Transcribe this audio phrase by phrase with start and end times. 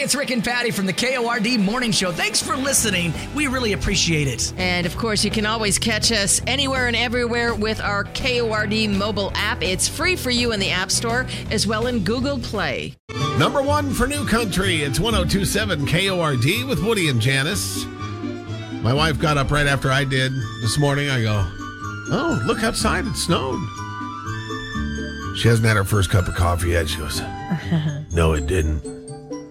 [0.00, 2.12] it's Rick and Patty from the KORD Morning Show.
[2.12, 3.12] Thanks for listening.
[3.34, 4.52] We really appreciate it.
[4.56, 9.32] And of course, you can always catch us anywhere and everywhere with our KORD mobile
[9.34, 9.62] app.
[9.62, 12.94] It's free for you in the App Store as well in Google Play.
[13.38, 14.82] Number one for New Country.
[14.82, 17.84] It's 1027 KORD with Woody and Janice.
[18.82, 21.10] My wife got up right after I did this morning.
[21.10, 21.44] I go,
[22.10, 23.04] Oh, look outside.
[23.06, 23.58] It snowed.
[25.36, 26.88] She hasn't had her first cup of coffee yet.
[26.88, 27.20] She goes,
[28.12, 28.97] No, it didn't.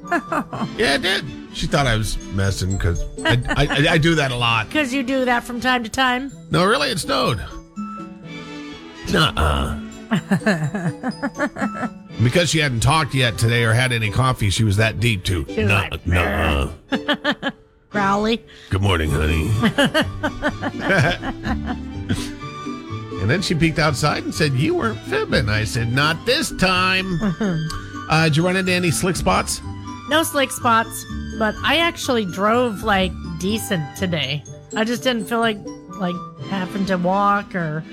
[0.77, 1.25] yeah, it did.
[1.53, 4.67] She thought I was messing because I, I, I do that a lot.
[4.77, 6.31] Because you do that from time to time.
[6.51, 7.39] No, really, it snowed.
[9.11, 9.79] Nuh-uh.
[12.23, 15.43] because she hadn't talked yet today or had any coffee, she was that deep too.
[15.45, 17.51] was like, Nuh-uh.
[17.89, 18.43] Growly.
[18.69, 19.49] Good morning, honey.
[23.21, 25.49] and then she peeked outside and said, You weren't fibbing.
[25.49, 27.17] I said, Not this time.
[28.09, 29.61] uh, did you run into any slick spots?
[30.09, 31.05] No slick spots,
[31.37, 34.43] but I actually drove like decent today.
[34.75, 35.57] I just didn't feel like
[35.99, 36.15] like
[36.49, 37.83] having to walk or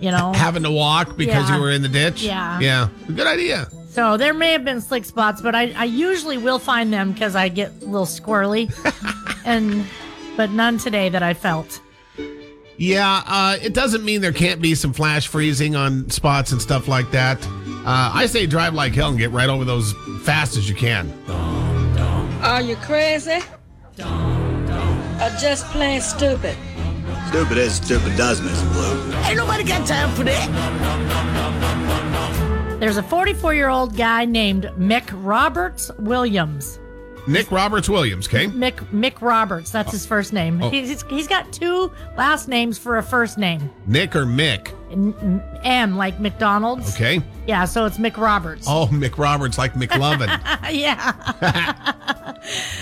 [0.00, 0.32] you know.
[0.32, 1.56] Having to walk because Yeah.
[1.56, 2.22] you were in the ditch?
[2.22, 2.58] Yeah.
[2.60, 2.88] Yeah.
[3.14, 3.68] Good idea.
[3.90, 7.36] So there may have been slick spots, but I, I usually will find them because
[7.36, 8.72] I get a little squirrely,
[9.44, 9.84] and
[10.36, 11.78] but none today that I felt.
[12.78, 16.88] Yeah, uh, it doesn't mean there can't be some flash freezing on spots and stuff
[16.88, 17.38] like that.
[17.84, 21.12] Uh, I say drive like hell and get right over those fast as you can.
[22.42, 23.40] Are you crazy?
[24.00, 26.56] Or just plain stupid?
[27.28, 29.12] Stupid is stupid does, Miss Blue.
[29.24, 30.48] Ain't nobody got time for that.
[32.78, 36.78] There's a 44 year old guy named Mick Roberts Williams.
[37.26, 38.46] Nick Roberts Williams, okay?
[38.46, 40.60] Mick Mick Roberts, that's his first name.
[40.62, 40.70] Oh.
[40.70, 43.70] He's, he's got two last names for a first name.
[43.86, 44.72] Nick or Mick,
[45.64, 46.94] M like McDonald's.
[46.94, 47.20] okay?
[47.46, 48.66] Yeah, so it's Mick Roberts.
[48.68, 50.28] Oh, Mick Roberts like McLovin.
[50.72, 51.12] yeah.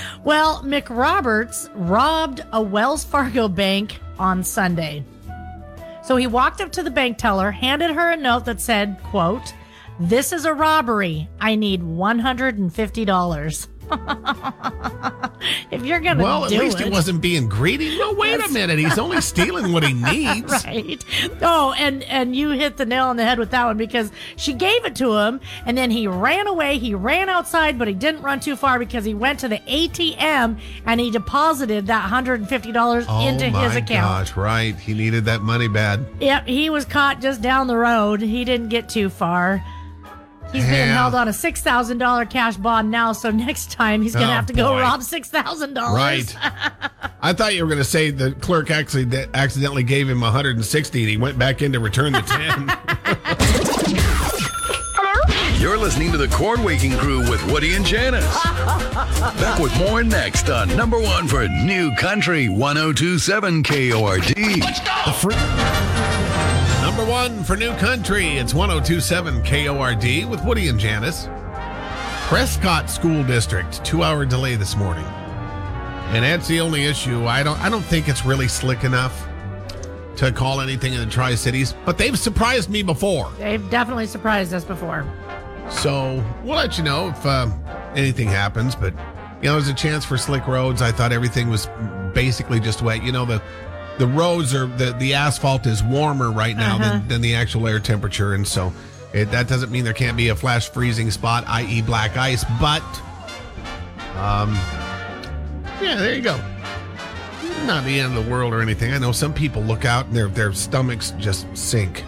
[0.24, 5.04] well, Mick Roberts robbed a Wells Fargo bank on Sunday.
[6.02, 9.52] So he walked up to the bank teller, handed her a note that said, quote,
[10.00, 11.28] This is a robbery.
[11.40, 13.68] I need $150.
[15.70, 17.98] if you're gonna well, at least it, he wasn't being greedy.
[17.98, 18.78] No, wait a minute.
[18.78, 20.50] He's only stealing what he needs.
[20.64, 21.04] right.
[21.42, 24.52] Oh, and and you hit the nail on the head with that one because she
[24.52, 26.78] gave it to him, and then he ran away.
[26.78, 30.58] He ran outside, but he didn't run too far because he went to the ATM
[30.86, 34.28] and he deposited that hundred and fifty dollars Oh into my his account.
[34.28, 34.76] gosh, right.
[34.78, 36.06] He needed that money bad.
[36.20, 38.20] Yep, he was caught just down the road.
[38.20, 39.64] He didn't get too far.
[40.52, 44.14] He's being held on a six thousand dollar cash bond now, so next time he's
[44.14, 44.80] gonna Oh, have to go boy.
[44.80, 45.96] rob six thousand dollars.
[45.96, 46.36] Right.
[47.22, 51.00] I thought you were going to say the clerk actually de- accidentally gave him 160
[51.02, 52.70] and he went back in to return the 10.
[55.60, 58.24] You're listening to the Cord Waking Crew with Woody and Janice.
[58.44, 64.34] Back with more next on number one for New Country 1027 KORD.
[67.00, 68.36] Number one for New Country.
[68.36, 71.30] It's 1027 KORD with Woody and Janice.
[72.28, 75.06] Prescott School District, two hour delay this morning.
[76.12, 77.24] And that's the only issue.
[77.24, 79.26] I don't I don't think it's really slick enough
[80.16, 83.32] to call anything in the Tri Cities, but they've surprised me before.
[83.38, 85.10] They've definitely surprised us before.
[85.70, 87.48] So we'll let you know if uh,
[87.94, 88.74] anything happens.
[88.74, 88.92] But
[89.40, 90.82] you know, there's a chance for slick roads.
[90.82, 91.66] I thought everything was
[92.12, 93.02] basically just wet.
[93.02, 93.40] You know, the
[94.00, 97.78] the roads are the the asphalt is warmer right now than, than the actual air
[97.78, 98.72] temperature, and so
[99.12, 102.42] it, that doesn't mean there can't be a flash freezing spot, i.e., black ice.
[102.58, 102.82] But
[104.16, 104.54] um,
[105.82, 106.40] yeah, there you go.
[107.66, 108.94] Not the end of the world or anything.
[108.94, 112.00] I know some people look out and their their stomachs just sink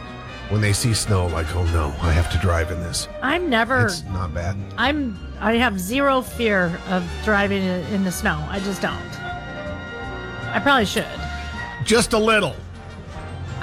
[0.48, 1.26] when they see snow.
[1.26, 3.06] Like, oh no, I have to drive in this.
[3.20, 3.84] I'm never.
[3.84, 4.56] It's not bad.
[4.78, 5.18] I'm.
[5.40, 8.42] I have zero fear of driving in in the snow.
[8.48, 9.20] I just don't.
[10.54, 11.31] I probably should.
[11.92, 12.56] Just a little.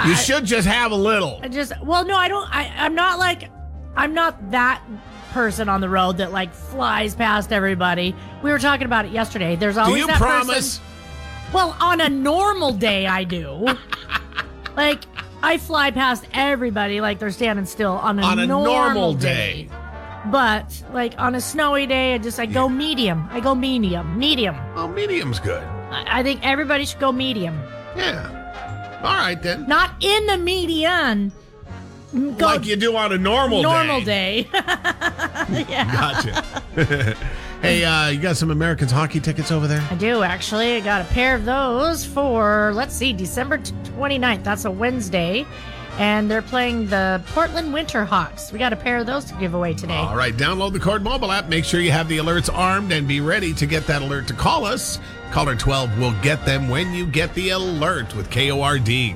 [0.06, 1.40] You should just have a little.
[1.42, 1.74] I just.
[1.84, 2.48] Well, no, I don't.
[2.56, 2.72] I.
[2.78, 3.50] I'm not like.
[3.96, 4.84] I'm not that
[5.32, 8.14] person on the road that like flies past everybody.
[8.44, 9.56] We were talking about it yesterday.
[9.56, 10.78] There's always Do you that promise?
[10.78, 10.84] person-
[11.54, 13.68] Well, on a normal day, I do.
[14.78, 15.02] like
[15.42, 19.64] I fly past everybody like they're standing still on a On a normal, normal day.
[19.64, 19.70] day.
[20.28, 23.28] But like on a snowy day, I just I go medium.
[23.32, 24.56] I go medium, medium.
[24.76, 25.64] Oh, medium's good.
[25.64, 27.60] I, I think everybody should go medium,
[28.00, 29.00] Yeah.
[29.04, 29.68] All right then.
[29.68, 31.32] not in the median.
[32.14, 33.70] Go like you do on a normal day.
[33.70, 34.44] normal day.
[34.44, 34.50] day.
[35.70, 37.16] yeah, Gotcha.
[37.62, 39.88] hey, uh, you got some Americans hockey tickets over there?
[39.92, 40.76] I do actually.
[40.76, 44.44] I got a pair of those for let's see, December 29th.
[44.44, 45.46] That's a Wednesday.
[46.00, 48.54] And they're playing the Portland Winterhawks.
[48.54, 49.98] We got a pair of those to give away today.
[49.98, 51.50] All right, download the Cord mobile app.
[51.50, 54.34] Make sure you have the alerts armed and be ready to get that alert to
[54.34, 54.98] call us.
[55.32, 59.16] Caller 12 will get them when you get the alert with KORD.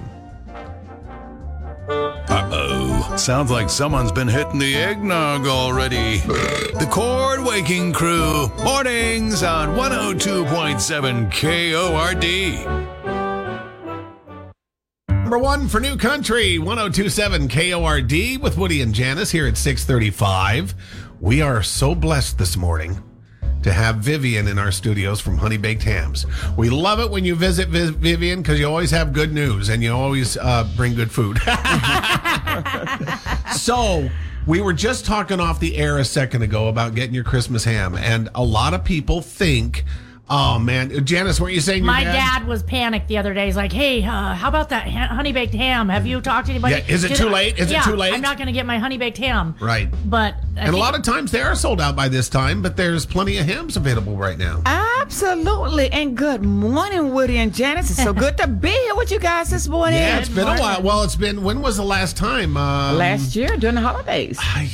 [1.88, 3.16] Uh oh.
[3.18, 6.22] Sounds like someone's been hitting the eggnog already.
[6.74, 8.50] The Cord Waking Crew.
[8.64, 12.93] Mornings on 102.7 KORD.
[15.34, 20.76] Number one for New Country, 1027 KORD with Woody and Janice here at 635.
[21.22, 23.02] We are so blessed this morning
[23.64, 26.28] to have Vivian in our studios from Honey Baked Hams.
[26.56, 29.82] We love it when you visit Viv- Vivian because you always have good news and
[29.82, 31.40] you always uh, bring good food.
[33.56, 34.08] so
[34.46, 37.96] we were just talking off the air a second ago about getting your Christmas ham,
[37.96, 39.84] and a lot of people think.
[40.30, 43.46] Oh man, Janice, weren't you saying your My dad was panicked the other day.
[43.48, 45.90] He's like, "Hey, uh, how about that ha- honey baked ham?
[45.90, 46.76] Have you talked to anybody?
[46.76, 47.60] Yeah, is it Did too I- late?
[47.60, 48.14] Is it too late?
[48.14, 49.54] I'm not going to get my honey baked ham.
[49.60, 49.90] Right.
[50.10, 52.78] But I And a lot of times they are sold out by this time, but
[52.78, 54.62] there's plenty of hams available right now.
[54.66, 55.92] Absolutely.
[55.92, 57.92] And good morning, Woody and Janice.
[57.92, 60.00] It's so good to be here with you guys this morning.
[60.00, 60.82] Yeah, it's been a while.
[60.82, 61.44] Well, it's been.
[61.44, 62.56] When was the last time?
[62.56, 64.40] Um, Last year during the holidays.
[64.42, 64.70] I-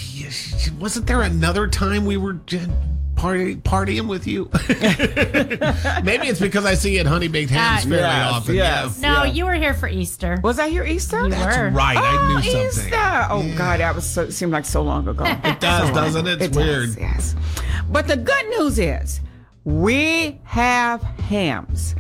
[0.79, 2.61] wasn't there another time we were j-
[3.19, 4.49] party partying with you?
[6.03, 8.55] Maybe it's because I see you at Honey Baked Hams Uh, fairly yes, often.
[8.55, 8.99] yes.
[9.01, 9.31] no, Yeah.
[9.31, 10.39] you were here for Easter.
[10.43, 11.23] Was I here Easter?
[11.23, 11.69] You That's were.
[11.69, 11.97] right.
[11.97, 12.67] I Oh, knew something.
[12.67, 13.27] Easter.
[13.29, 15.25] Oh God, that was so seemed like so long ago.
[15.25, 16.41] It does, doesn't it?
[16.41, 16.85] It's It weird.
[16.87, 17.35] does, yes.
[17.89, 19.19] But the good news is
[19.65, 21.95] we have hams.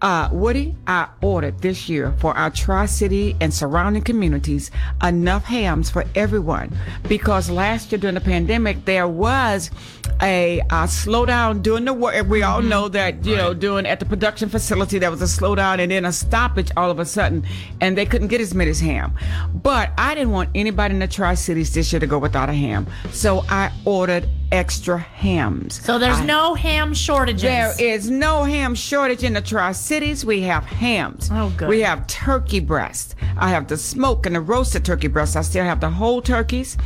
[0.00, 5.90] Uh, Woody, I ordered this year for our Tri City and surrounding communities enough hams
[5.90, 6.76] for everyone
[7.08, 9.70] because last year during the pandemic there was
[10.20, 12.28] a, uh slowdown during the work.
[12.28, 15.78] We all know that you know doing at the production facility there was a slowdown
[15.78, 17.44] and then a stoppage all of a sudden,
[17.80, 19.14] and they couldn't get as many as ham.
[19.54, 22.54] But I didn't want anybody in the Tri Cities this year to go without a
[22.54, 25.82] ham, so I ordered extra hams.
[25.82, 27.42] So there's I- no ham shortages.
[27.42, 30.24] there is no ham shortage in the Tri Cities.
[30.24, 31.30] We have hams.
[31.32, 31.68] Oh, good.
[31.68, 33.14] We have turkey breast.
[33.36, 35.36] I have the smoked and the roasted turkey breast.
[35.36, 36.76] I still have the whole turkeys.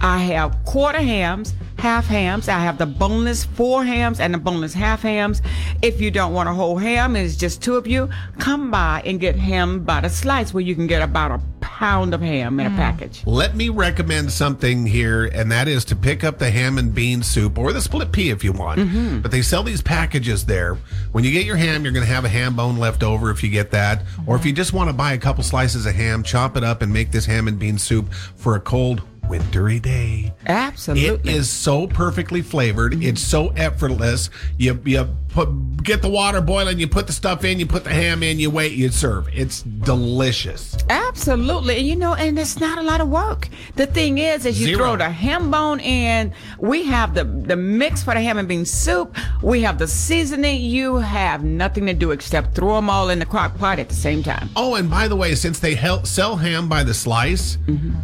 [0.00, 2.48] I have quarter hams, half hams.
[2.48, 5.42] I have the boneless four hams and the boneless half hams.
[5.82, 8.08] If you don't want a whole ham, and it's just two of you,
[8.38, 11.38] come by and get ham by the slice where you can get about a
[11.76, 13.22] pound of ham in a package.
[13.26, 17.22] Let me recommend something here, and that is to pick up the ham and bean
[17.22, 18.80] soup or the split pea if you want.
[18.80, 19.20] Mm-hmm.
[19.20, 20.78] But they sell these packages there.
[21.12, 23.42] When you get your ham, you're going to have a ham bone left over if
[23.42, 24.04] you get that.
[24.26, 26.80] Or if you just want to buy a couple slices of ham, chop it up
[26.80, 30.32] and make this ham and bean soup for a cold, wintry day.
[30.46, 31.30] Absolutely.
[31.30, 33.02] It is so perfectly flavored.
[33.02, 34.30] It's so effortless.
[34.58, 37.92] You you put get the water boiling, you put the stuff in, you put the
[37.92, 39.28] ham in, you wait, you serve.
[39.32, 40.76] It's delicious.
[40.88, 41.76] Absolutely.
[41.76, 43.48] And you know, and it's not a lot of work.
[43.76, 44.78] The thing is, is you Zero.
[44.78, 48.64] throw the ham bone in, we have the, the mix for the ham and bean
[48.64, 53.18] soup, we have the seasoning, you have nothing to do except throw them all in
[53.18, 54.48] the crock pot at the same time.
[54.56, 57.94] Oh, and by the way, since they hel- sell ham by the slice, mm-hmm.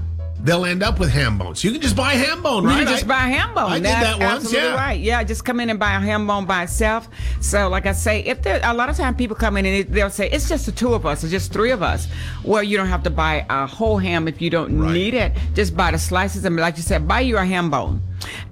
[0.44, 1.62] They'll end up with ham bones.
[1.62, 3.70] You can just buy ham bone, You can just I- buy a ham bone.
[3.70, 4.74] I did That's that once, absolutely yeah.
[4.74, 5.00] right.
[5.00, 7.08] Yeah, just come in and buy a ham bone by itself.
[7.40, 10.10] So, like I say, if there a lot of time people come in and they'll
[10.10, 12.08] say it's just the two of us, it's just three of us.
[12.44, 14.92] Well, you don't have to buy a whole ham if you don't Right.
[14.92, 15.32] need it.
[15.54, 18.02] Just buy the slices and, like you said, buy you a ham bone.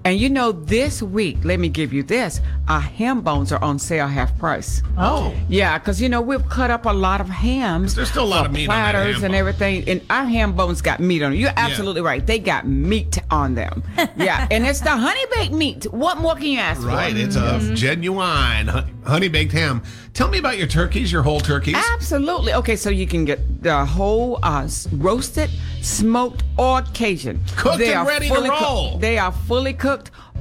[0.02, 3.78] And you know, this week, let me give you this: our ham bones are on
[3.78, 4.82] sale half price.
[4.96, 5.34] Oh.
[5.48, 7.94] Yeah, because you know we've cut up a lot of hams.
[7.94, 9.34] There's still a lot of meat platters and bone.
[9.34, 11.40] everything, and our ham bones got meat on them.
[11.40, 13.82] You're absolutely right; they got meat on them.
[14.16, 15.84] Yeah, and it's the honey baked meat.
[15.84, 17.18] What more can you ask Right, for?
[17.18, 18.68] it's a genuine
[19.04, 19.82] honey baked ham.
[20.14, 21.76] Tell me about your turkeys, your whole turkeys.
[21.92, 22.52] Absolutely.
[22.54, 25.48] Okay, so you can get the whole uh, roasted,
[25.80, 27.40] smoked, or Cajun.
[27.56, 28.98] Cooked and ready to roll.
[28.98, 29.89] They are fully cooked.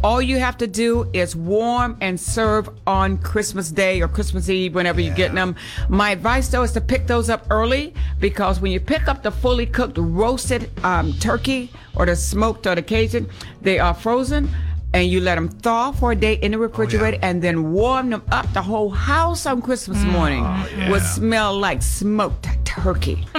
[0.01, 4.75] All you have to do is warm and serve on Christmas Day or Christmas Eve,
[4.75, 5.55] whenever you're getting them.
[5.89, 9.31] My advice, though, is to pick those up early because when you pick up the
[9.31, 13.29] fully cooked roasted um, turkey or the smoked or the Cajun,
[13.61, 14.49] they are frozen.
[14.91, 18.23] And you let them thaw for a day in the refrigerator and then warm them
[18.31, 18.51] up.
[18.53, 20.43] The whole house on Christmas morning
[20.89, 23.25] will smell like smoked turkey.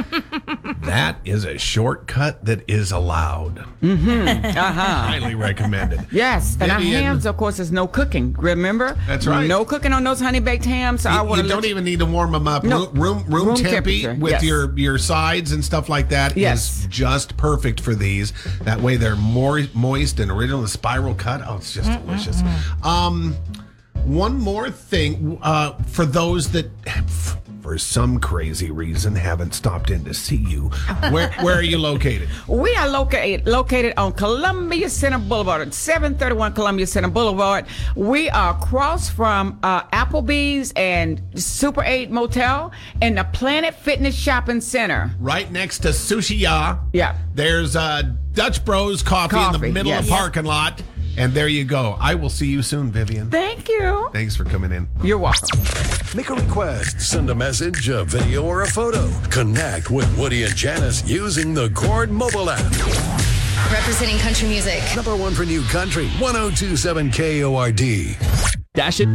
[0.81, 3.59] That is a shortcut that is allowed.
[3.83, 4.47] Mm-hmm.
[4.47, 4.73] uh-huh.
[4.73, 6.07] Highly recommended.
[6.11, 8.33] Yes, and our hams, of course, is no cooking.
[8.33, 8.97] Remember?
[9.07, 9.47] That's right.
[9.47, 11.03] No cooking on those honey baked hams.
[11.03, 12.65] So You, want you don't even need to warm them up.
[12.65, 12.87] No.
[12.89, 14.43] Room room, room, Room temperature, with yes.
[14.43, 16.87] your your sides and stuff like that is Yes.
[16.89, 18.33] just perfect for these.
[18.63, 20.63] That way they're more moist and original.
[20.63, 21.43] The spiral cut.
[21.47, 22.41] Oh, it's just delicious.
[22.83, 23.35] Um,
[24.07, 26.71] one more thing uh, for those that.
[27.71, 30.71] For some crazy reason, haven't stopped in to see you,
[31.13, 32.29] where where are you located?
[32.49, 37.67] We are located located on Columbia Center Boulevard, at 731 Columbia Center Boulevard.
[37.95, 44.61] We are across from uh, Applebee's and Super 8 Motel and the Planet Fitness Shopping
[44.61, 45.13] Center.
[45.21, 46.81] Right next to Sushi Ya.
[46.93, 47.17] Yeah.
[47.37, 50.07] There's uh, Dutch Bros Coffee, in the Coffee, middle of yes.
[50.07, 50.83] the parking lot.
[51.17, 51.97] And there you go.
[52.01, 53.31] I will see you soon, Vivian.
[53.31, 54.09] Thank you.
[54.13, 54.89] Thanks for coming in.
[55.03, 55.61] You're welcome.
[56.15, 59.11] Make a request, send a message, a video, or a photo.
[59.31, 62.63] Connect with Woody and Janice using the Cord mobile app.
[63.71, 64.83] Representing country music.
[64.97, 68.17] Number one for new country, 1027 KORD.
[68.75, 69.09] Dash it.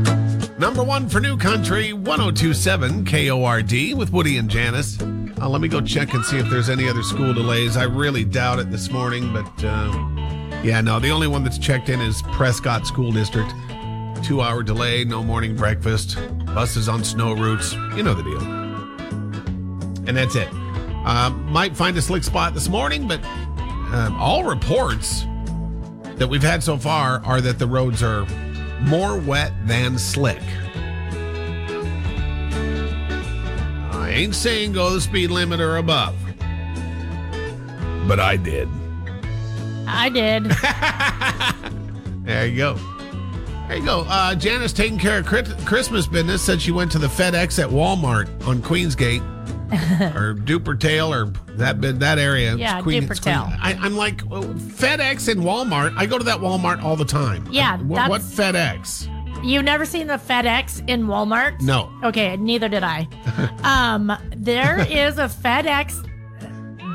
[0.59, 5.01] Number one for New Country, 1027 KORD with Woody and Janice.
[5.01, 7.75] Uh, let me go check and see if there's any other school delays.
[7.77, 9.91] I really doubt it this morning, but uh,
[10.65, 13.53] yeah, no, the only one that's checked in is Prescott School District.
[14.23, 16.17] Two hour delay, no morning breakfast,
[16.55, 17.73] buses on snow routes.
[17.95, 18.41] You know the deal.
[20.07, 20.49] And that's it.
[21.05, 25.25] Uh, might find a slick spot this morning, but uh, all reports
[26.15, 28.25] that we've had so far are that the roads are
[28.81, 30.41] more wet than slick.
[33.91, 36.15] I ain't saying go the speed limit or above,
[38.07, 38.67] but I did.
[39.87, 40.51] I did.
[42.25, 42.73] There you go.
[43.67, 44.03] There you go.
[44.07, 48.27] Uh, Janice taking care of Christmas business said she went to the FedEx at Walmart
[48.47, 49.21] on Queensgate
[50.15, 52.55] or Duportail or that that area.
[52.55, 53.45] Yeah, Queen- Duportail.
[53.45, 55.95] Queen- I, I'm like well, FedEx and Walmart.
[55.97, 57.47] I go to that Walmart all the time.
[57.51, 59.11] Yeah, What, what FedEx?
[59.43, 61.61] You've never seen the FedEx in Walmart?
[61.61, 61.91] No.
[62.03, 63.07] Okay, neither did I.
[63.63, 66.09] um, there is a FedEx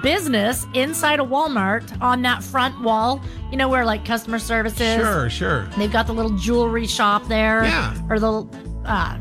[0.03, 3.21] business inside a Walmart on that front wall.
[3.51, 4.97] You know where like customer services.
[4.97, 5.67] Sure, sure.
[5.77, 7.65] They've got the little jewelry shop there.
[7.65, 7.95] Yeah.
[8.09, 8.43] Or the
[8.85, 9.19] uh,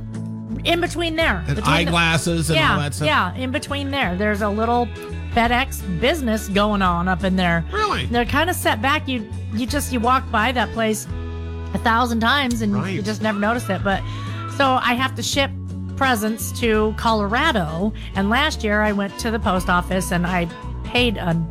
[0.66, 1.38] in between there.
[1.48, 3.06] And between the- eyeglasses and yeah, all that stuff.
[3.08, 4.16] Yeah, in between there.
[4.16, 4.88] There's a little
[5.34, 7.64] FedEx business going on up in there.
[7.72, 8.06] Really?
[8.08, 9.08] They're kind of set back.
[9.08, 11.06] You you just you walk by that place
[11.74, 12.94] a thousand times and Right.
[12.94, 13.84] you just never notice it.
[13.84, 14.02] But
[14.58, 15.52] so I have to ship
[15.96, 20.46] presents to Colorado, and last year I went to the post office and I
[20.90, 21.48] paid an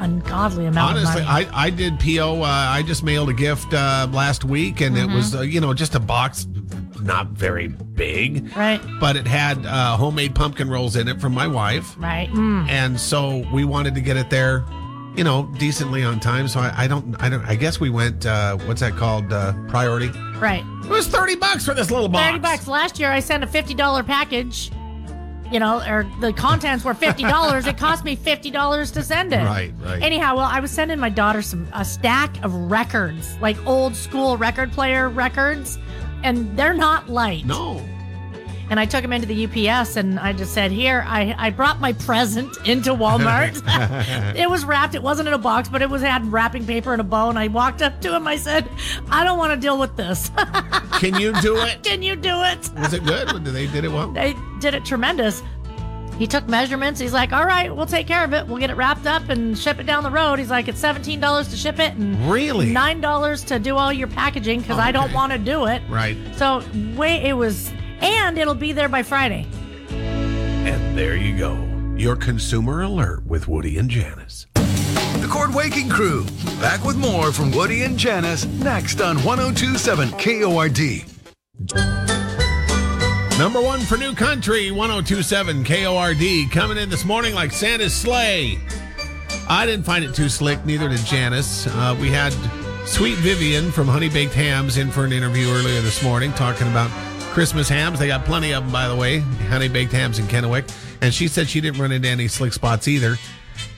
[0.00, 1.46] ungodly amount Honestly, of money.
[1.52, 2.42] I, I did PO.
[2.42, 5.10] Uh, I just mailed a gift uh, last week, and Mm-hmm.
[5.10, 6.46] it was uh, you know just a box,
[7.02, 11.46] not very big, right, but it had uh, homemade pumpkin rolls in it from my
[11.46, 12.28] wife, right.
[12.30, 12.68] Mm.
[12.68, 14.64] and so we wanted to get it there,
[15.16, 16.48] you know, decently on time.
[16.48, 18.24] So I, I don't, I don't, I guess we went.
[18.26, 19.32] Uh, what's that called?
[19.32, 20.08] Uh, priority.
[20.38, 20.64] Right.
[20.84, 22.26] It was thirty bucks for this little box.
[22.26, 22.68] 30 bucks.
[22.68, 24.70] Last year I sent a $50 package,
[25.52, 27.66] you know, or the contents were $50.
[27.66, 29.44] it cost me $50 to send it.
[29.44, 30.02] Right, right.
[30.02, 34.36] Anyhow, well, I was sending my daughter some a stack of records, like old school
[34.36, 35.78] record player records,
[36.22, 37.44] and they're not light.
[37.44, 37.84] No.
[38.70, 41.80] And I took him into the UPS and I just said, Here, I, I brought
[41.80, 43.62] my present into Walmart.
[44.36, 44.94] it was wrapped.
[44.94, 47.30] It wasn't in a box, but it was had wrapping paper and a bow.
[47.30, 48.26] And I walked up to him.
[48.26, 48.68] I said,
[49.10, 50.30] I don't want to deal with this.
[50.98, 51.82] Can you do it?
[51.82, 52.70] Can you do it?
[52.76, 53.28] Was it good?
[53.44, 54.10] Did they did it well?
[54.12, 55.42] They did it tremendous.
[56.18, 56.98] He took measurements.
[56.98, 58.46] He's like, All right, we'll take care of it.
[58.48, 60.40] We'll get it wrapped up and ship it down the road.
[60.40, 62.72] He's like, It's $17 to ship it and Really?
[62.74, 65.80] $9 to do all your packaging because I don't want to do it.
[65.88, 66.16] Right.
[66.36, 66.62] So,
[66.96, 69.46] wait, it was, and it'll be there by Friday.
[69.90, 71.54] And there you go.
[71.96, 74.46] Your consumer alert with Woody and Janice.
[74.54, 76.24] The Cord Waking Crew.
[76.60, 81.04] Back with more from Woody and Janice next on 1027 KORD.
[83.38, 88.58] Number one for New Country, 1027 KORD, coming in this morning like Santa's sleigh.
[89.48, 91.66] I didn't find it too slick, neither did Janice.
[91.66, 92.32] Uh, we had
[92.86, 96.90] Sweet Vivian from Honey Baked Hams in for an interview earlier this morning talking about
[97.28, 97.98] Christmas hams.
[97.98, 99.18] They got plenty of them, by the way,
[99.48, 100.72] Honey Baked Hams in Kennewick.
[101.00, 103.16] And she said she didn't run into any slick spots either.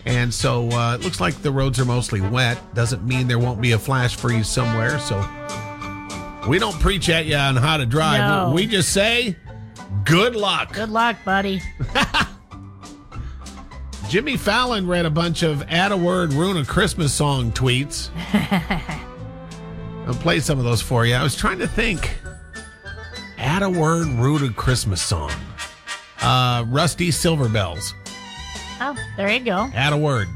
[0.07, 2.59] And so uh, it looks like the roads are mostly wet.
[2.75, 4.99] Doesn't mean there won't be a flash freeze somewhere.
[4.99, 5.19] So
[6.49, 8.49] we don't preach at you on how to drive.
[8.49, 8.55] No.
[8.55, 9.37] We just say
[10.05, 10.73] good luck.
[10.73, 11.61] Good luck, buddy.
[14.09, 18.11] Jimmy Fallon read a bunch of add a word, ruin a Christmas song tweets.
[20.07, 21.15] I'll play some of those for you.
[21.15, 22.17] I was trying to think.
[23.41, 25.33] Add a word, ruin a Christmas song.
[26.21, 27.95] Uh, Rusty Silver Bells.
[28.83, 29.71] Oh, there you go.
[29.75, 30.29] Add a word.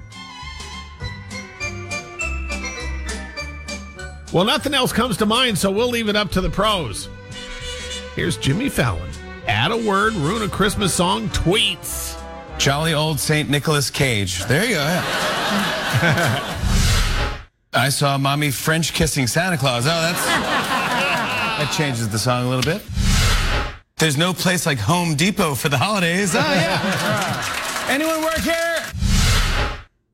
[4.33, 7.11] Well, nothing else comes to mind, so we'll leave it up to the pros.
[8.17, 9.11] Here's Jimmy Fallon.
[9.47, 12.19] Add a word, ruin a Christmas song, tweets.
[12.57, 13.51] Jolly old St.
[13.51, 14.43] Nicholas Cage.
[14.47, 14.81] There you go.
[14.83, 16.61] yeah.
[17.75, 19.85] I saw mommy French kissing Santa Claus.
[19.87, 20.74] Oh, that's
[21.59, 22.83] that changes the song a little bit.
[23.99, 26.35] There's no place like Home Depot for the holidays.
[26.35, 27.87] Oh, yeah.
[27.89, 28.83] Anyone work here?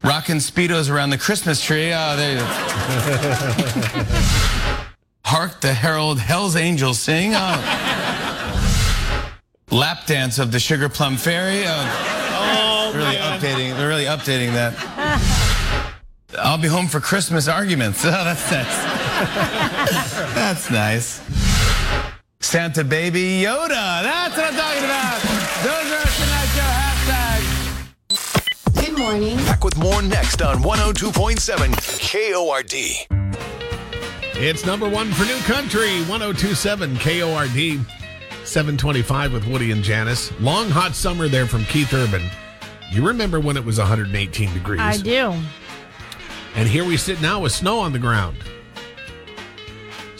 [0.04, 1.92] Rocking Speedos around the Christmas tree.
[1.92, 2.44] Oh, there you go.
[5.24, 7.32] Hark the Herald Hell's Angels sing.
[7.34, 7.60] Oh.
[9.70, 11.62] Lap dance of the Sugar Plum Fairy.
[11.64, 13.76] Oh, oh really updating.
[13.76, 14.74] They're really updating that.
[16.38, 18.04] I'll be home for Christmas arguments.
[18.04, 18.99] Oh, that's nice.
[20.34, 21.20] that's nice.
[22.40, 24.02] Santa Baby Yoda.
[24.02, 25.20] That's what I'm talking about.
[25.62, 26.70] Those are our Tonight Show
[28.16, 28.86] hashtags.
[28.86, 29.36] Good morning.
[29.36, 33.06] Back with more next on 102.7 KORD.
[34.42, 37.84] It's number one for New Country, 1027 KORD,
[38.46, 40.32] 725 with Woody and Janice.
[40.40, 42.22] Long, hot summer there from Keith Urban.
[42.90, 44.80] You remember when it was 118 degrees?
[44.80, 45.34] I do.
[46.54, 48.38] And here we sit now with snow on the ground.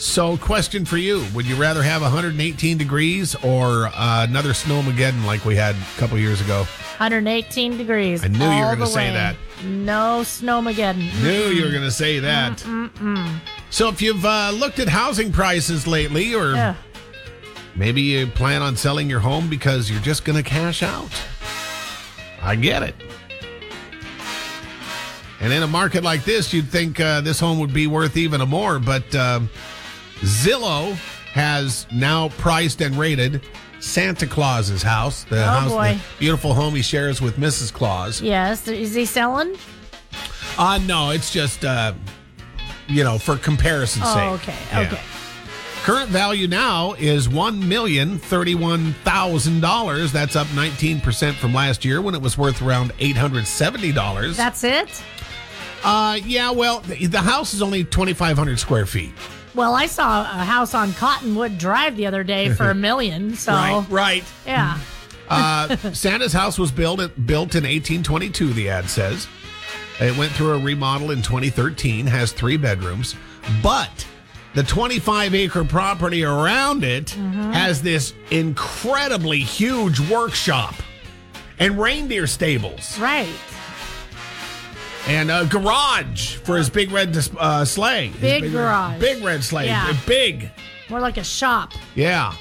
[0.00, 5.44] So, question for you Would you rather have 118 degrees or uh, another snowmageddon like
[5.44, 6.60] we had a couple years ago?
[6.96, 8.24] 118 degrees.
[8.24, 9.36] I knew you were gonna say that.
[9.62, 11.22] No snowmageddon.
[11.22, 12.56] Knew you were going to say that.
[12.60, 13.40] Mm-mm.
[13.68, 16.76] So, if you've uh, looked at housing prices lately, or Ugh.
[17.76, 21.10] maybe you plan on selling your home because you're just going to cash out,
[22.40, 22.94] I get it.
[25.42, 28.40] And in a market like this, you'd think uh, this home would be worth even
[28.48, 29.50] more, but um
[30.20, 30.92] Zillow
[31.32, 33.40] has now priced and rated
[33.80, 35.94] Santa Claus's house, the Oh, house, boy.
[35.94, 37.72] the beautiful home he shares with Mrs.
[37.72, 38.20] Claus.
[38.20, 38.66] Yes.
[38.68, 39.56] Is he selling?
[40.58, 41.92] Uh no, it's just uh
[42.88, 44.48] you know, for comparison's Oh, sake.
[44.48, 44.58] okay.
[44.72, 44.80] Yeah.
[44.88, 45.00] Okay.
[45.84, 50.12] Current value now is one million thirty-one thousand dollars.
[50.12, 53.90] That's up nineteen percent from last year when it was worth around eight hundred seventy
[53.92, 54.36] dollars.
[54.36, 55.02] That's it?
[55.82, 56.50] Uh, yeah.
[56.50, 59.12] Well, the, the house is only twenty-five hundred square feet.
[59.54, 63.34] Well, I saw a house on Cottonwood Drive the other day for a million.
[63.34, 63.86] So, Right.
[63.90, 64.24] Right.
[64.46, 64.78] yeah.
[65.28, 68.52] Uh, Santa's house was built built in 1822.
[68.52, 69.28] The ad says
[70.00, 72.06] it went through a remodel in 2013.
[72.06, 73.14] Has three bedrooms,
[73.62, 74.06] but
[74.54, 80.74] the 25 acre property around it has this incredibly huge workshop
[81.60, 83.28] and reindeer stables Right.
[85.08, 88.08] And a garage for his big red dis- uh, sleigh.
[88.08, 89.00] His Big red- garage.
[89.00, 89.96] big red sleigh, Yeah.
[90.06, 90.50] big.
[90.88, 91.72] More like a shop.
[91.94, 92.34] Yeah.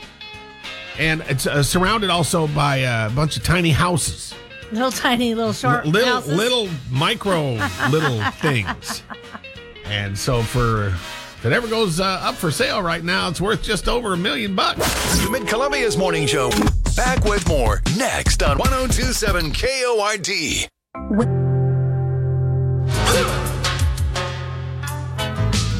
[0.98, 4.34] And it's uh, surrounded also by a bunch of tiny houses.
[4.72, 6.36] Little tiny little short little houses.
[6.36, 7.54] little micro
[7.89, 9.02] little things.
[9.86, 13.63] And so for if it ever goes uh, up for sale right now, it's worth
[13.63, 15.28] just over a million bucks.
[15.32, 16.52] Mid Columbia's morning show.
[16.95, 20.67] Back with more next on 1027 KORD.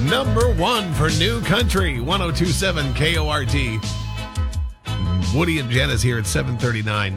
[0.10, 3.80] Number one for New Country, 1027 KORD.
[5.36, 7.16] Woody and Janice here at 739.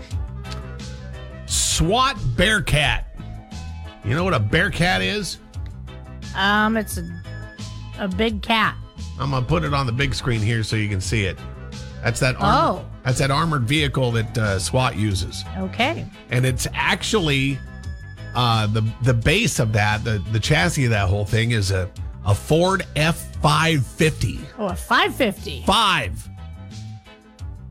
[1.46, 3.06] SWAT Bearcat.
[4.04, 5.38] You know what a Bearcat is?
[6.36, 7.22] Um, it's a,
[7.98, 8.76] a big cat.
[9.18, 11.38] I'm gonna put it on the big screen here so you can see it.
[12.02, 12.36] That's that.
[12.38, 12.84] Armor, Oh.
[13.04, 16.06] That's that armored vehicle that uh, SWAT uses, Okay.
[16.30, 17.58] and it's actually
[18.34, 21.90] uh, the the base of that, the the chassis of that whole thing is a
[22.24, 25.62] a Ford F five fifty Oh, a 550.
[25.66, 26.28] five,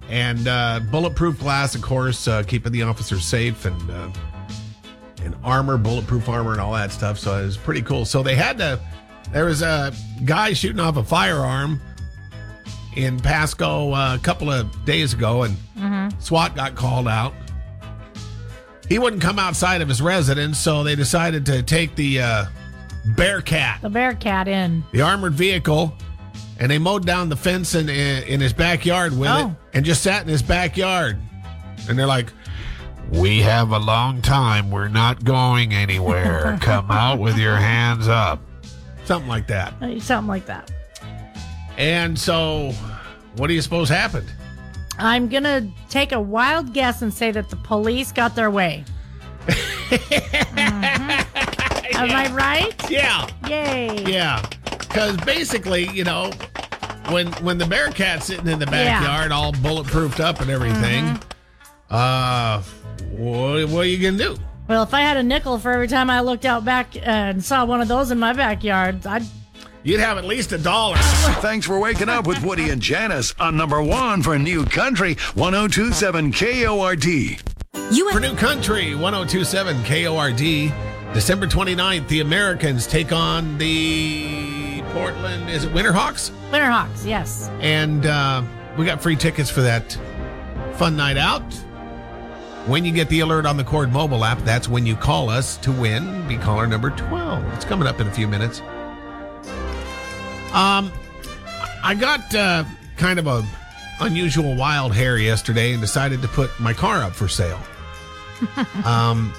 [0.09, 3.91] and uh, bulletproof glass, of course, uh, keeping the officers safe and.
[3.91, 4.09] Uh,
[5.23, 7.19] and armor, bulletproof armor, and all that stuff.
[7.19, 8.05] So it was pretty cool.
[8.05, 8.79] So they had to.
[9.31, 9.93] There was a
[10.25, 11.79] guy shooting off a firearm
[12.95, 17.33] in Pasco uh, a couple of days ago, and SWAT got called out.
[18.89, 22.45] He wouldn't come outside of his residence, so they decided to take the uh,
[23.05, 24.83] Bearcat, The Bearcat in.
[24.91, 25.95] the armored vehicle,
[26.59, 29.55] and they mowed down the fence in in his backyard with it, Oh.
[29.73, 31.17] and just sat in his backyard.
[31.89, 32.31] And they're like,
[33.09, 34.69] "We have a long time.
[34.69, 36.57] We're not going anywhere.
[36.61, 38.39] Come out with your hands up."
[39.05, 39.73] Something like that.
[39.81, 40.71] Uh, Something like that.
[41.77, 42.71] And so,
[43.37, 44.31] what do you suppose happened?
[44.99, 48.85] I'm going to take a wild guess and say that the police got their way.
[52.01, 52.89] Am I right?
[52.91, 54.03] Yeah, Yay.
[54.05, 54.41] yeah.
[54.79, 56.31] Because basically, you know,
[57.09, 58.99] when when the Bearcat's sitting in the Yeah.
[58.99, 61.19] backyard, all bulletproofed up and everything,
[61.89, 62.61] uh,
[63.11, 64.37] what, what are you gonna do?
[64.67, 67.65] Well, if I had a nickel for every time I looked out back and saw
[67.65, 69.23] one of those in my backyard, I'd.
[69.83, 70.95] You'd have at least a dollar.
[71.41, 76.31] Thanks for waking up with Woody and Janice on number one for New Country 1027
[76.31, 77.05] KORD.
[77.91, 80.71] You For New Country, 1027 KORD.
[81.13, 86.31] December 29th, the Americans take on the Portland, is it Winterhawks?
[86.51, 87.49] Winterhawks, yes.
[87.59, 88.41] And uh,
[88.77, 89.97] we got free tickets for that
[90.75, 91.43] fun night out.
[92.65, 95.57] When you get the alert on the Cord mobile app, that's when you call us
[95.57, 96.25] to win.
[96.29, 97.43] Be caller number 12.
[97.55, 98.61] It's coming up in a few minutes.
[100.53, 100.91] Um,
[101.83, 102.63] I got uh,
[102.95, 103.43] kind of a
[103.99, 107.59] unusual wild hair yesterday and decided to put my car up for sale.
[108.85, 109.33] um,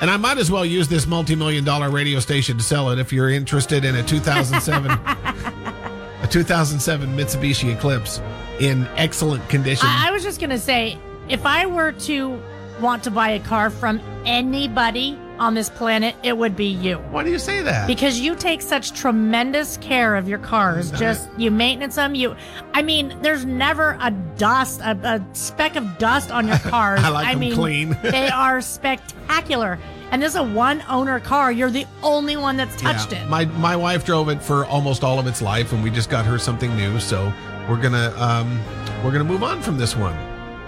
[0.00, 3.12] and I might as well use this multi-million dollar radio station to sell it if
[3.12, 4.90] you're interested in a 2007
[6.24, 8.20] a 2007 Mitsubishi Eclipse
[8.60, 9.86] in excellent condition.
[9.88, 12.40] I, I was just gonna say, if I were to
[12.80, 16.96] want to buy a car from anybody on this planet, it would be you.
[17.10, 17.86] Why do you say that?
[17.86, 20.90] Because you take such tremendous care of your cars.
[20.92, 22.14] Just you maintenance them.
[22.14, 22.36] You,
[22.72, 27.00] I mean, there's never a dust, a, a speck of dust on your cars.
[27.02, 27.98] I like 'em mean, clean.
[28.02, 29.78] they are spectacular.
[30.10, 31.50] And this is a one owner car.
[31.50, 33.24] You're the only one that's touched Yeah.
[33.24, 33.28] it.
[33.28, 36.24] My my wife drove it for almost all of its life, and we just got
[36.26, 37.00] her something new.
[37.00, 37.32] So
[37.68, 38.60] we're gonna um,
[39.02, 40.14] we're gonna move on from this one.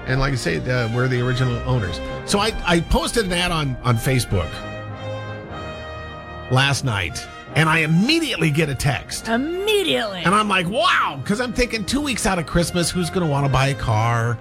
[0.07, 2.01] And like I say, uh, we're the original owners.
[2.27, 4.51] So I I posted an ad on on Facebook
[6.51, 9.29] last night, and I immediately get a text.
[9.29, 10.23] Immediately.
[10.25, 13.31] And I'm like, wow, because I'm thinking two weeks out of Christmas, who's going to
[13.31, 14.38] want to buy a car?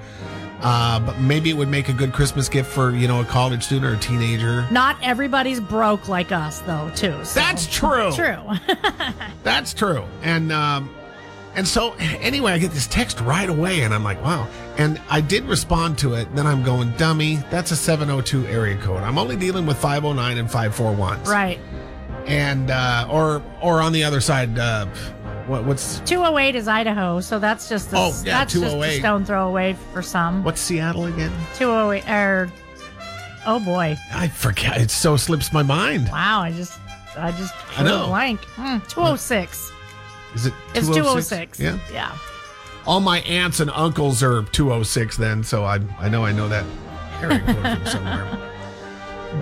[0.62, 3.64] Uh, but maybe it would make a good Christmas gift for you know a college
[3.64, 4.68] student or a teenager.
[4.72, 6.92] Not everybody's broke like us, though.
[6.96, 7.24] Too.
[7.26, 7.40] So.
[7.40, 8.12] That's true.
[8.12, 8.52] True.
[9.44, 10.06] That's true.
[10.22, 10.90] And um,
[11.56, 14.48] and so anyway, I get this text right away, and I'm like, wow.
[14.78, 16.34] And I did respond to it.
[16.36, 17.38] Then I'm going, dummy.
[17.50, 19.02] That's a 702 area code.
[19.04, 21.28] I'm only dealing with 509 and 541s.
[21.28, 21.60] right.
[22.28, 24.88] And uh, or or on the other side, uh,
[25.46, 29.00] what, what's 208 is Idaho, so that's just a, Oh, yeah, that's just a 208.
[29.00, 30.44] stone throw away for some.
[30.44, 31.32] what's Seattle again?
[31.54, 32.52] 208 or
[33.46, 34.82] oh boy, I forget.
[34.82, 36.10] It so slips my mind.
[36.12, 36.42] wow!
[36.42, 36.80] I just
[37.16, 38.08] I just I know.
[38.08, 38.44] blank.
[38.56, 39.72] Hmm, 206.
[40.36, 40.54] Is it?
[40.74, 41.60] It's 206.
[41.60, 41.80] Yeah.
[41.92, 42.18] Yeah.
[42.86, 46.66] All my aunts and uncles are 206 then, so I I know I know that
[47.22, 48.52] area code from somewhere.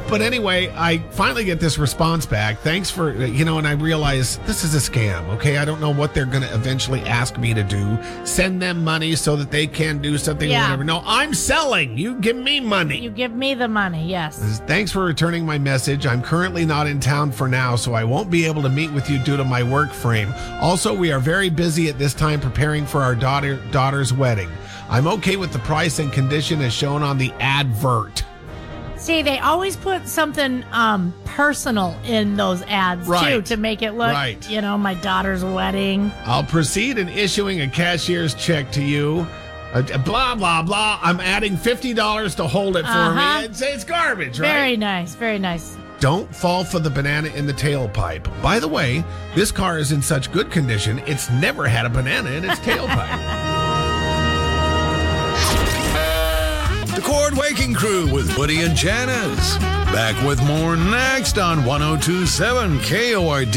[0.10, 2.60] But anyway, I finally get this response back.
[2.60, 5.28] Thanks for you know, and I realize this is a scam.
[5.36, 7.98] Okay, I don't know what they're going to eventually ask me to do.
[8.26, 10.64] Send them money so that they can do something or Yeah.
[10.64, 10.84] whatever.
[10.84, 11.98] No, I'm selling.
[11.98, 12.98] You give me money.
[13.00, 14.08] You give me the money.
[14.08, 14.62] Yes.
[14.68, 16.06] Thanks for returning my message.
[16.08, 19.10] I'm currently not in town for now, so I won't be able to meet with
[19.10, 20.34] you due to my work frame.
[20.62, 24.50] Also, we are very busy at this time preparing for our daughter daughter's wedding.
[24.90, 28.24] I'm okay with the price and condition as shown on the advert.
[29.04, 34.12] See, they always put something um personal in those ads too to make it look,
[34.14, 34.50] Right.
[34.50, 36.10] you know, my daughter's wedding.
[36.26, 39.28] I'll proceed in issuing a cashier's check to you.
[39.74, 41.00] Uh, blah blah blah.
[41.02, 43.40] I'm adding fifty dollars to hold it for Uh-huh.
[43.42, 43.46] me.
[43.46, 44.48] It's, it's garbage, right?
[44.48, 45.16] Very nice.
[45.16, 45.76] Very nice.
[46.00, 48.26] Don't fall for the banana in the tailpipe.
[48.42, 49.04] By the way,
[49.36, 53.53] this car is in such good condition, it's never had a banana in its tailpipe.
[57.04, 59.58] The Cord Waking Crew with Woody and Janice.
[59.58, 63.54] Back with more next on 1027 KORD.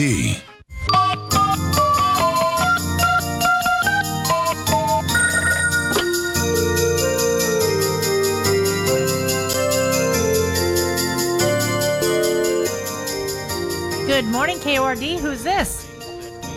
[14.07, 15.21] Good morning, KORD.
[15.21, 15.87] Who's this?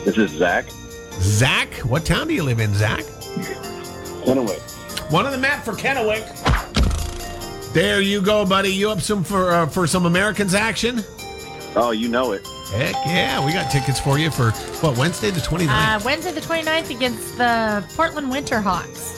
[0.05, 0.65] This is Zach.
[1.19, 3.03] Zach, what town do you live in, Zach?
[4.25, 4.69] Kennewick.
[5.11, 6.38] One of the map for Kennewick.
[7.73, 8.69] There you go, buddy.
[8.69, 11.03] You up some for uh, for some Americans action?
[11.75, 12.45] Oh, you know it.
[12.71, 14.51] Heck yeah, we got tickets for you for
[14.81, 15.69] what Wednesday the 29th.
[15.69, 19.17] Uh, Wednesday the 29th against the Portland Winterhawks.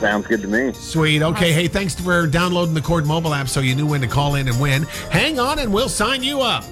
[0.00, 0.72] Sounds good to me.
[0.72, 1.22] Sweet.
[1.22, 1.52] Okay.
[1.52, 4.48] Hey, thanks for downloading the Cord mobile app so you knew when to call in
[4.48, 4.84] and win.
[5.10, 6.64] Hang on, and we'll sign you up.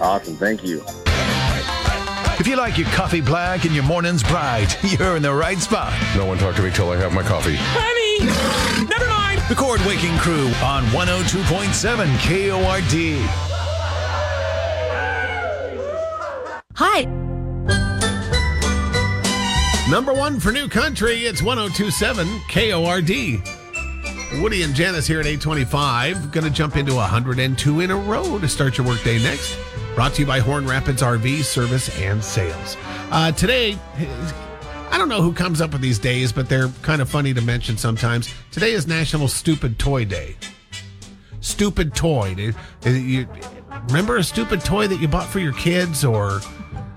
[0.00, 0.36] Awesome.
[0.36, 0.82] Thank you.
[2.40, 5.92] If you like your coffee black and your mornings bright, you're in the right spot.
[6.16, 7.56] No one talk to me till I have my coffee.
[7.56, 8.88] Honey!
[8.88, 9.17] Never mind!
[9.48, 13.18] The Cord Waking Crew on 102.7 KORD.
[16.74, 17.04] Hi.
[19.90, 24.42] Number one for new country, it's 1027 KORD.
[24.42, 26.30] Woody and Janice here at 825.
[26.30, 29.56] Going to jump into 102 in a row to start your workday next.
[29.94, 32.76] Brought to you by Horn Rapids RV Service and Sales.
[33.10, 33.78] Uh, today,
[34.98, 37.40] I don't know who comes up with these days, but they're kind of funny to
[37.40, 38.34] mention sometimes.
[38.50, 40.34] Today is National Stupid Toy Day.
[41.38, 42.52] Stupid toy.
[42.84, 43.28] You
[43.86, 46.40] remember a stupid toy that you bought for your kids or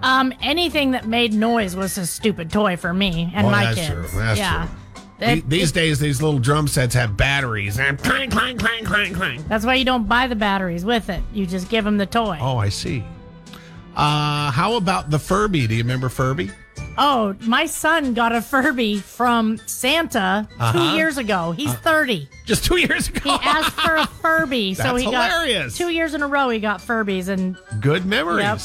[0.02, 3.78] Um, anything that made noise was a stupid toy for me and Oh, my that's
[3.88, 3.90] kids.
[3.92, 4.20] true.
[4.20, 4.66] That's yeah.
[4.66, 5.04] true.
[5.20, 9.46] The- These days, these little drum sets have batteries and clang, clang, clang, clang, clang.
[9.48, 11.22] That's why you don't buy the batteries with it.
[11.36, 12.40] You just give them the toy.
[12.42, 13.04] Oh, I see.
[13.96, 15.68] Uh, how about the Furby?
[15.68, 16.50] Do you remember Furby?
[16.98, 20.72] Oh, my son got a Furby from Santa Uh-huh.
[20.74, 21.52] two years ago.
[21.54, 22.28] He's 30.
[22.46, 23.38] Just two years ago.
[23.38, 24.74] He asked for a Furby.
[24.76, 25.78] so That's he hilarious.
[25.78, 28.44] got two years in a row he got Furbies and Good memories.
[28.44, 28.60] Yep.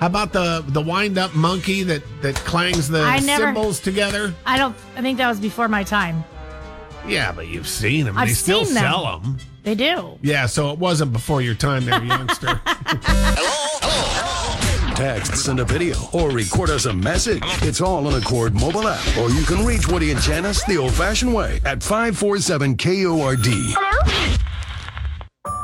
[0.00, 4.34] How about the the wind up monkey that that clangs the I never- cymbals together?
[4.44, 6.24] I don't I think that was before my time.
[7.06, 8.18] Yeah, but you've seen them.
[8.18, 8.82] I've they still seen them.
[8.84, 9.38] sell them.
[9.62, 10.18] They do.
[10.20, 12.60] Yeah, so it wasn't before your time there, youngster.
[14.94, 17.42] Text, send a video, or record us a message.
[17.62, 19.18] It's all on Accord mobile app.
[19.18, 24.53] Or you can reach Woody and Janice the old fashioned way at 547 KORD.